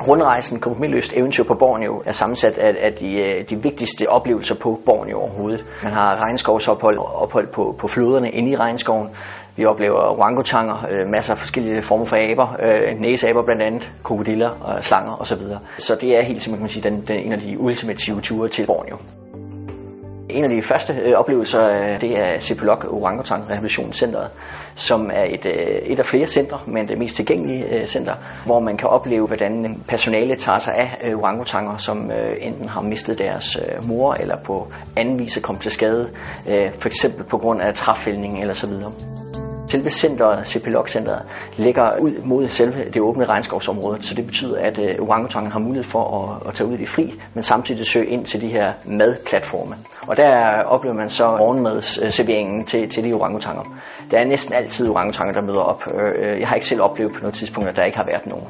Rundrejsen 0.00 0.60
kompromisløst 0.60 1.12
eventyr 1.16 1.44
på 1.44 1.54
Borneo 1.54 2.02
er 2.06 2.12
sammensat 2.12 2.58
af, 2.58 2.76
af 2.80 2.92
de, 2.92 3.16
øh, 3.20 3.50
de 3.50 3.62
vigtigste 3.62 4.08
oplevelser 4.08 4.54
på 4.62 4.80
Borneo 4.86 5.18
overhovedet. 5.18 5.64
Man 5.82 5.92
har 5.92 6.16
regnskovsophold, 6.16 6.98
ophold 6.98 7.52
på, 7.52 7.76
på 7.78 7.88
floderne 7.88 8.30
inde 8.30 8.50
i 8.50 8.56
regnskoven. 8.56 9.08
Vi 9.56 9.64
oplever 9.64 9.98
orangutanger, 9.98 10.86
øh, 10.90 11.10
masser 11.10 11.34
af 11.34 11.38
forskellige 11.38 11.82
former 11.82 12.04
for 12.04 12.16
aber, 12.16 12.56
øh, 12.62 13.00
næseaber 13.00 13.42
blandt 13.42 13.62
andet, 13.62 13.92
krokodiller, 14.04 14.50
og 14.50 14.84
slanger 14.84 15.20
osv. 15.20 15.42
Så 15.78 15.98
det 16.00 16.18
er 16.18 16.22
helt 16.22 16.42
simpelthen 16.42 16.62
man 16.62 16.68
sige, 16.68 16.90
den, 16.90 17.04
den, 17.08 17.16
en 17.26 17.32
af 17.32 17.38
de 17.38 17.58
ultimative 17.58 18.20
ture 18.20 18.48
til 18.48 18.66
Borneo. 18.66 18.96
En 20.34 20.44
af 20.44 20.50
de 20.50 20.62
første 20.62 20.92
øh, 20.92 21.12
oplevelser, 21.16 21.62
øh, 21.68 22.00
det 22.00 22.10
er 22.18 22.38
Cepelok 22.38 22.84
Orangutang 22.90 23.50
Rehabilitationscenteret, 23.50 24.30
som 24.74 25.10
er 25.10 25.24
et, 25.24 25.46
øh, 25.46 25.92
et 25.92 25.98
af 25.98 26.04
flere 26.04 26.26
centre, 26.26 26.60
men 26.66 26.88
det 26.88 26.98
mest 26.98 27.16
tilgængelige 27.16 27.64
øh, 27.74 27.86
center, 27.86 28.14
hvor 28.46 28.60
man 28.60 28.76
kan 28.76 28.88
opleve, 28.88 29.26
hvordan 29.26 29.82
personale 29.88 30.36
tager 30.36 30.58
sig 30.58 30.74
af 30.74 30.90
øh, 31.04 31.18
orangutanger, 31.18 31.76
som 31.76 32.10
øh, 32.10 32.36
enten 32.40 32.68
har 32.68 32.80
mistet 32.80 33.18
deres 33.18 33.56
øh, 33.56 33.88
mor, 33.88 34.14
eller 34.14 34.36
på 34.36 34.66
anden 34.96 35.18
vis 35.18 35.36
er 35.36 35.40
kommet 35.40 35.62
til 35.62 35.70
skade, 35.70 36.10
øh, 36.48 36.72
for 36.78 36.88
eksempel 36.88 37.24
på 37.24 37.38
grund 37.38 37.60
af 37.62 37.74
træfældning 37.74 38.40
eller 38.40 38.54
så 38.54 38.66
videre. 38.68 38.92
Selve 39.74 39.90
centret, 39.90 40.46
CPLOG-centret, 40.48 41.22
ligger 41.56 41.98
ud 42.00 42.22
mod 42.24 42.48
selve 42.48 42.90
det 42.90 43.02
åbne 43.02 43.24
regnskovsområde, 43.24 44.02
så 44.02 44.14
det 44.14 44.26
betyder, 44.26 44.60
at 44.60 44.78
øh, 44.78 45.08
orangutangen 45.08 45.52
har 45.52 45.58
mulighed 45.58 45.84
for 45.84 46.04
at, 46.20 46.48
at 46.48 46.54
tage 46.54 46.68
ud 46.68 46.74
i 46.74 46.76
det 46.76 46.88
fri, 46.88 47.14
men 47.34 47.42
samtidig 47.42 47.86
søge 47.86 48.06
ind 48.06 48.24
til 48.24 48.40
de 48.40 48.48
her 48.48 48.72
madplatforme. 48.84 49.76
Og 50.08 50.16
der 50.16 50.62
oplever 50.62 50.94
man 50.94 51.08
så 51.08 51.36
morgenmadsserveringen 51.38 52.60
øh, 52.60 52.66
til, 52.66 52.90
til 52.90 53.04
de 53.04 53.12
orangutanger. 53.12 53.62
Der 54.10 54.18
er 54.18 54.24
næsten 54.24 54.54
altid 54.54 54.88
orangutanger, 54.88 55.32
der 55.32 55.42
møder 55.42 55.60
op. 55.60 55.82
Øh, 55.94 56.32
øh, 56.32 56.40
jeg 56.40 56.48
har 56.48 56.54
ikke 56.54 56.66
selv 56.66 56.82
oplevet 56.82 57.12
på 57.12 57.20
noget 57.20 57.34
tidspunkt, 57.34 57.68
at 57.68 57.76
der 57.76 57.84
ikke 57.84 57.98
har 57.98 58.06
været 58.06 58.26
nogen. 58.26 58.48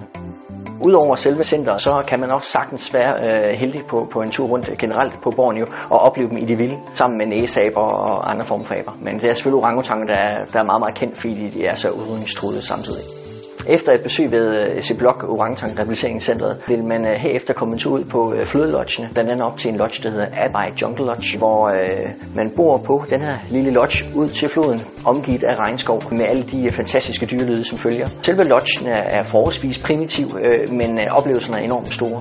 Udover 0.80 1.14
selve 1.14 1.42
centret, 1.42 1.80
så 1.80 2.04
kan 2.08 2.20
man 2.20 2.30
også 2.30 2.50
sagtens 2.50 2.94
være 2.94 3.12
øh, 3.26 3.58
heldig 3.58 3.82
på, 3.90 4.06
på 4.12 4.20
en 4.20 4.30
tur 4.30 4.46
rundt 4.46 4.78
generelt 4.78 5.22
på 5.22 5.30
Borneo 5.36 5.66
og 5.90 5.98
opleve 5.98 6.28
dem 6.28 6.38
i 6.38 6.44
det 6.44 6.58
vilde, 6.58 6.78
sammen 6.94 7.18
med 7.18 7.26
næsaber 7.26 7.80
og 7.80 8.30
andre 8.30 8.44
former 8.44 8.64
for 8.64 8.74
aber. 8.74 8.92
Men 9.00 9.14
det 9.20 9.28
er 9.28 9.32
selvfølgelig 9.32 9.62
orangutanger, 9.64 10.06
der 10.06 10.14
er, 10.14 10.44
der 10.52 10.58
er 10.60 10.64
meget, 10.64 10.80
meget 10.80 10.98
kendt, 10.98 11.20
fordi 11.20 11.48
de 11.48 11.66
er 11.66 11.74
så 11.74 11.88
udrydningstruede 11.88 12.66
samtidig. 12.66 13.23
Efter 13.68 13.92
et 13.92 14.02
besøg 14.02 14.32
ved 14.32 14.80
Ciblok 14.80 15.24
øh, 15.24 15.30
Orangtang 15.30 15.78
Rehabiliteringscenteret 15.78 16.62
vil 16.68 16.84
man 16.84 17.06
øh, 17.06 17.14
herefter 17.24 17.54
komme 17.54 17.78
til 17.78 17.88
ud 17.90 18.04
på 18.04 18.34
øh, 18.34 18.44
flodlodgene, 18.44 19.08
blandt 19.12 19.30
andet 19.30 19.46
op 19.48 19.56
til 19.58 19.68
en 19.70 19.76
lodge, 19.76 20.02
der 20.02 20.10
hedder 20.10 20.26
Abai 20.44 20.68
Jungle 20.82 21.06
Lodge, 21.06 21.38
hvor 21.38 21.68
øh, 21.68 22.06
man 22.34 22.52
bor 22.56 22.76
på 22.76 23.04
den 23.10 23.20
her 23.20 23.36
lille 23.50 23.70
lodge 23.70 24.04
ud 24.16 24.28
til 24.28 24.48
floden, 24.48 24.80
omgivet 25.06 25.44
af 25.44 25.54
regnskov 25.66 25.98
med 26.10 26.24
alle 26.30 26.42
de 26.42 26.64
øh, 26.64 26.70
fantastiske 26.70 27.26
dyrelyde, 27.26 27.64
som 27.64 27.78
følger. 27.78 28.06
Selve 28.06 28.44
lodgen 28.52 28.86
er, 29.18 29.22
forholdsvis 29.22 29.78
primitiv, 29.86 30.26
øh, 30.44 30.72
men 30.80 30.90
oplevelserne 31.18 31.58
er 31.58 31.62
enormt 31.62 31.94
store. 31.94 32.20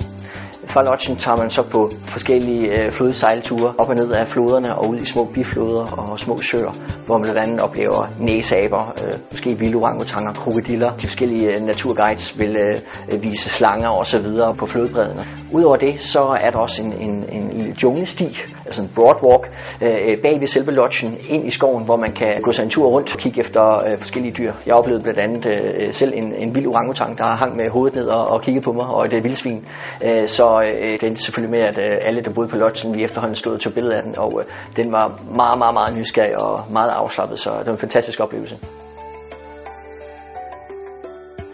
Fra 0.68 0.82
lodgen 0.84 1.16
tager 1.18 1.38
man 1.38 1.50
så 1.50 1.64
på 1.72 1.90
forskellige 2.06 2.64
øh, 2.72 2.92
flodsejlture 2.92 3.74
op 3.78 3.90
og 3.90 3.96
ned 3.96 4.12
af 4.12 4.28
floderne 4.28 4.76
og 4.78 4.90
ud 4.90 4.96
i 4.96 5.06
små 5.06 5.24
bifloder 5.34 5.86
og 5.98 6.20
små 6.20 6.38
søer, 6.38 6.74
hvor 7.06 7.18
man 7.18 7.24
blandt 7.24 7.40
andet 7.46 7.62
oplever 7.62 8.02
næsaber, 8.20 8.94
øh, 9.04 9.14
måske 9.32 9.50
vilde 9.60 9.76
orangutanger, 9.76 10.34
krokodiller. 10.34 10.96
De 10.96 11.06
forskellige 11.08 11.48
øh, 11.48 11.62
naturguides 11.62 12.40
vil 12.40 12.58
øh, 12.58 13.24
vise 13.24 13.50
slanger 13.50 13.90
og 13.90 14.06
så 14.06 14.18
videre 14.20 14.56
på 14.56 14.66
flodbredden. 14.66 15.20
Udover 15.52 15.76
det, 15.76 16.02
så 16.02 16.38
er 16.46 16.50
der 16.50 16.60
også 16.60 16.84
en, 16.84 16.92
en, 17.08 17.16
en 17.32 17.76
junglesti, 17.84 18.28
altså 18.66 18.82
en 18.82 18.92
broadwalk, 18.96 19.46
øh, 19.82 20.18
bag 20.22 20.40
ved 20.40 20.48
selve 20.48 20.72
lodgen 20.72 21.18
ind 21.30 21.48
i 21.48 21.50
skoven, 21.50 21.86
hvor 21.86 21.98
man 21.98 22.12
kan 22.12 22.32
gå 22.44 22.52
sig 22.52 22.64
en 22.64 22.70
tur 22.70 22.88
rundt 22.88 23.14
og 23.14 23.20
kigge 23.20 23.40
efter 23.40 23.64
øh, 23.88 23.98
forskellige 23.98 24.34
dyr. 24.40 24.54
Jeg 24.66 24.76
oplevede 24.76 25.04
blandt 25.04 25.20
andet 25.20 25.46
øh, 25.46 25.94
selv 25.94 26.14
en, 26.16 26.36
en 26.36 26.56
vild 26.56 26.68
orangutang, 26.68 27.18
der 27.18 27.36
hang 27.36 27.56
med 27.56 27.70
hovedet 27.72 27.96
ned 27.96 28.08
og, 28.08 28.24
og 28.34 28.42
kiggede 28.42 28.64
på 28.64 28.72
mig, 28.72 28.88
og 28.88 29.06
et 29.06 29.14
øh, 29.14 29.24
vildsvin. 29.24 29.66
Øh, 30.06 30.28
så 30.28 30.53
øh, 30.62 31.00
det 31.00 31.04
endte 31.04 31.22
selvfølgelig 31.24 31.52
med, 31.58 31.68
at 31.70 31.78
øh, 31.78 32.08
alle, 32.08 32.22
der 32.22 32.34
boede 32.34 32.50
på 32.50 32.56
lodgen, 32.56 32.98
vi 32.98 33.04
efterhånden 33.04 33.36
stod 33.36 33.54
og 33.54 33.60
tog 33.60 33.74
billeder 33.74 33.98
af 33.98 34.04
den, 34.04 34.14
og 34.18 34.32
øh, 34.40 34.46
den 34.76 34.92
var 34.92 35.08
meget, 35.42 35.58
meget, 35.58 35.74
meget 35.74 35.98
nysgerrig 35.98 36.36
og 36.42 36.54
meget 36.72 36.92
afslappet, 36.92 37.40
så 37.40 37.50
det 37.60 37.68
var 37.68 37.74
en 37.74 37.86
fantastisk 37.88 38.20
oplevelse. 38.20 38.58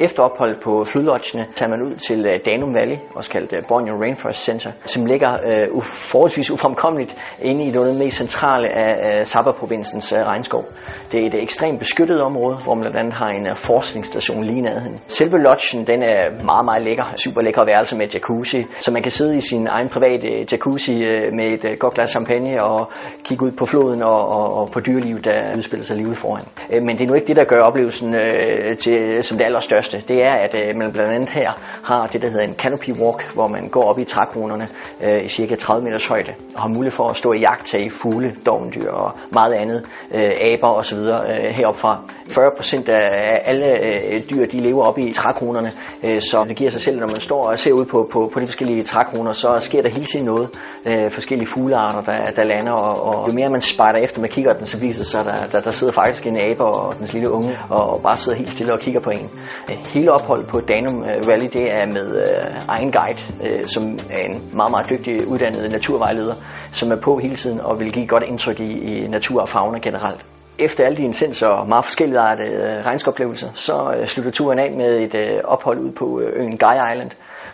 Efter 0.01 0.23
ophold 0.23 0.61
på 0.63 0.83
flydlodgene 0.91 1.45
tager 1.55 1.69
man 1.69 1.81
ud 1.81 1.95
til 1.95 2.25
øh, 2.25 2.39
Danum 2.45 2.73
Valley, 2.73 2.97
også 3.15 3.29
kaldt 3.29 3.53
øh, 3.53 3.63
Borneo 3.67 3.95
Rainforest 4.01 4.43
Center, 4.43 4.71
som 4.85 5.05
ligger 5.05 5.31
uh, 5.75 5.83
forholdsvis 5.83 6.51
ufremkommeligt 6.51 7.15
inde 7.41 7.63
i 7.65 7.71
det 7.71 7.99
mest 7.99 8.17
centrale 8.17 8.67
af 8.85 8.91
uh, 9.07 9.23
Sabah-provinsens 9.23 10.13
uh, 10.15 10.19
regnskov. 10.31 10.63
Det 11.11 11.21
er 11.21 11.25
et 11.27 11.43
ekstremt 11.43 11.79
beskyttet 11.79 12.21
område, 12.21 12.57
hvor 12.63 12.73
man 12.75 12.81
blandt 12.81 12.97
andet 12.97 13.13
har 13.13 13.29
en 13.29 13.47
uh, 13.49 13.55
forskningsstation 13.55 14.43
lige 14.43 14.61
nærheden. 14.61 14.97
Selve 15.07 15.37
lodgen 15.37 15.87
den 15.87 16.03
er 16.03 16.43
meget, 16.51 16.65
meget 16.65 16.81
lækker. 16.87 17.05
Super 17.23 17.41
lækker 17.41 17.65
værelse 17.65 17.97
med 17.97 18.07
jacuzzi, 18.13 18.61
så 18.79 18.91
man 18.93 19.01
kan 19.03 19.11
sidde 19.11 19.37
i 19.37 19.41
sin 19.41 19.67
egen 19.67 19.89
private 19.89 20.27
jacuzzi 20.51 20.95
uh, 20.95 21.33
med 21.37 21.45
et 21.55 21.63
uh, 21.65 21.71
godt 21.79 21.93
glas 21.93 22.09
champagne 22.09 22.63
og 22.63 22.91
kigge 23.23 23.45
ud 23.45 23.51
på 23.51 23.65
floden 23.65 24.03
og, 24.03 24.21
og, 24.37 24.53
og 24.59 24.69
på 24.73 24.79
dyreliv, 24.79 25.21
der 25.21 25.57
udspiller 25.57 25.85
sig 25.85 25.97
lige 25.97 26.15
foran. 26.15 26.45
Uh, 26.73 26.81
men 26.85 26.97
det 26.97 27.03
er 27.03 27.07
nu 27.07 27.13
ikke 27.13 27.27
det, 27.27 27.35
der 27.35 27.45
gør 27.53 27.61
oplevelsen 27.61 28.09
uh, 28.15 28.77
til, 28.83 29.23
som 29.23 29.37
det 29.37 29.45
allerstørste 29.45 29.88
første, 29.91 30.13
det 30.13 30.23
er, 30.23 30.33
at 30.45 30.55
øh, 30.55 30.75
man 30.75 30.91
blandt 30.91 31.13
andet 31.15 31.29
her 31.29 31.49
har 31.83 32.07
det, 32.07 32.21
der 32.21 32.29
hedder 32.29 32.43
en 32.43 32.55
canopy 32.55 32.91
walk, 33.01 33.33
hvor 33.33 33.47
man 33.47 33.69
går 33.69 33.83
op 33.83 33.99
i 33.99 34.03
trækronerne 34.03 34.67
øh, 35.03 35.23
i 35.23 35.27
cirka 35.27 35.55
30 35.55 35.83
meters 35.83 36.07
højde, 36.07 36.33
og 36.55 36.61
har 36.61 36.67
mulighed 36.67 36.95
for 36.95 37.09
at 37.09 37.17
stå 37.17 37.33
i 37.33 37.39
jagtage 37.39 37.91
fugle, 38.01 38.35
dovendyr 38.45 38.91
og 38.91 39.11
meget 39.31 39.53
andet, 39.53 39.79
øh, 40.11 40.31
aber 40.51 40.69
osv. 40.79 40.97
Øh, 40.97 41.49
heropfra. 41.57 42.03
40 42.27 42.51
procent 42.57 42.89
af 42.89 43.41
alle 43.45 43.67
øh, 43.85 44.21
dyr, 44.29 44.45
de 44.45 44.59
lever 44.67 44.83
op 44.83 44.97
i 44.97 45.13
trækronerne, 45.13 45.71
øh, 46.03 46.21
så 46.21 46.45
det 46.49 46.57
giver 46.57 46.69
sig 46.69 46.81
selv, 46.81 46.99
når 46.99 47.07
man 47.07 47.19
står 47.29 47.43
og 47.43 47.59
ser 47.59 47.73
ud 47.73 47.85
på, 47.85 48.09
på, 48.13 48.29
på 48.33 48.39
de 48.39 48.45
forskellige 48.45 48.81
trækroner, 48.81 49.31
så 49.31 49.57
sker 49.59 49.81
der 49.81 49.91
hele 49.91 50.05
tiden 50.05 50.25
noget. 50.25 50.47
Øh, 50.85 51.11
forskellige 51.11 51.49
fuglearter, 51.53 52.01
der, 52.01 52.31
der 52.37 52.43
lander, 52.43 52.71
og, 52.71 52.95
og 53.09 53.29
jo 53.29 53.33
mere 53.35 53.49
man 53.49 53.61
spejder 53.61 53.99
efter 54.03 54.21
med 54.21 54.29
kigger 54.29 54.53
den, 54.53 54.65
så 54.65 54.79
viser 54.79 55.01
det 55.01 55.07
sig, 55.07 55.19
at 55.19 55.25
der, 55.25 55.47
der, 55.51 55.59
der 55.59 55.71
sidder 55.71 55.93
faktisk 55.93 56.27
en 56.27 56.37
abe 56.45 56.63
og 56.63 56.99
dens 56.99 57.13
lille 57.13 57.29
unge, 57.31 57.57
og 57.69 58.01
bare 58.03 58.17
sidder 58.17 58.37
helt 58.37 58.49
stille 58.49 58.73
og 58.73 58.79
kigger 58.79 59.01
på 59.01 59.09
en. 59.09 59.29
Øh, 59.71 59.78
at 59.79 59.87
hele 59.87 60.11
opholdet 60.11 60.47
på 60.47 60.59
Danum 60.59 61.03
øh, 61.03 61.27
Valley, 61.27 61.47
det 61.53 61.65
er 61.79 61.85
med 61.85 62.07
øh, 62.17 62.61
egen 62.67 62.91
guide, 62.91 63.21
øh, 63.45 63.65
som 63.65 63.83
er 64.11 64.23
en 64.29 64.41
meget, 64.55 64.71
meget 64.71 64.89
dygtig 64.89 65.27
uddannet 65.27 65.71
naturvejleder, 65.71 66.35
som 66.71 66.91
er 66.91 66.95
på 66.95 67.17
hele 67.17 67.35
tiden 67.35 67.59
og 67.61 67.79
vil 67.79 67.93
give 67.93 68.07
godt 68.07 68.23
indtryk 68.23 68.59
i, 68.59 68.71
i 68.71 69.07
natur 69.07 69.41
og 69.41 69.49
fauna 69.49 69.79
generelt. 69.79 70.25
Efter 70.59 70.85
alle 70.85 70.97
de 70.97 71.03
intense 71.03 71.47
og 71.47 71.67
meget 71.67 71.85
forskellige 71.85 72.19
øh, 72.19 72.85
regnskoplevelser, 72.85 73.49
så 73.53 73.93
øh, 73.97 74.07
slutter 74.07 74.31
turen 74.31 74.59
af 74.59 74.71
med 74.71 75.01
et 75.01 75.15
øh, 75.15 75.39
ophold 75.43 75.79
ud 75.79 75.91
på 75.91 76.19
øh, 76.19 76.41
øen 76.41 76.57
Guy 76.57 76.91
Island, 76.91 77.11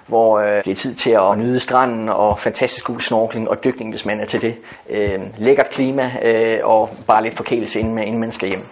hvor 0.08 0.40
øh, 0.40 0.64
det 0.66 0.72
er 0.72 0.76
tid 0.76 0.94
til 0.94 1.12
at 1.12 1.38
nyde 1.38 1.60
stranden 1.60 2.10
og 2.10 2.40
fantastisk 2.40 2.86
god 2.88 3.00
snorkling 3.00 3.50
og 3.50 3.64
dykning, 3.64 3.90
hvis 3.90 4.06
man 4.06 4.20
er 4.20 4.26
til 4.26 4.42
det. 4.42 4.56
Øh, 4.90 5.20
lækkert 5.38 5.70
klima 5.70 6.12
øh, 6.24 6.60
og 6.64 6.90
bare 7.08 7.24
lidt 7.24 7.38
forkælelse, 7.38 7.80
inden 7.80 7.96
man, 7.96 8.04
inden 8.04 8.20
man 8.20 8.32
skal 8.32 8.50
hjem. 8.50 8.66